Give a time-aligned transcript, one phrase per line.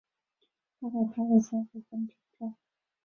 [0.79, 2.55] 大概拍了三十分钟照